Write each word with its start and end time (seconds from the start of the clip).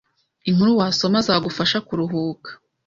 inkuru 0.49 0.71
wasoma 0.79 1.17
zagufasha 1.27 1.77
kuruhuka 1.87 2.49